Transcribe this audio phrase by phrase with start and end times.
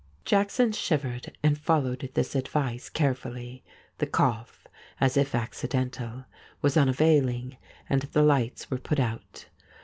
[0.25, 3.63] Jackson shivered, and followed this advice carefully.
[3.99, 4.65] The cough
[4.99, 6.25] (as if accidental)
[6.63, 9.45] was unavailing, and the lights were put out.